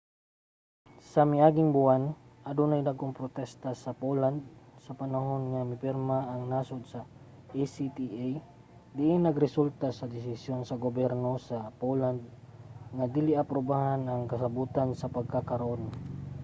[1.11, 2.03] sa miaging buwan
[2.49, 4.37] adunay mga dagkong protesta sa poland
[4.85, 8.29] sa panahon nga mipirma ang nasod sa acta
[8.97, 12.21] diin nagresulta sa desisyon sa gobyerno sa poland
[12.95, 15.81] nga dili aprubahan ang kasabutan sa pagkakaron